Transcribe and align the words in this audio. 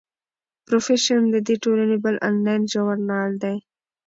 پروفیشن 0.65 1.21
د 1.33 1.35
دې 1.47 1.55
ټولنې 1.63 1.97
بل 2.05 2.15
انلاین 2.29 2.61
ژورنال 2.71 3.31
دی. 3.43 3.55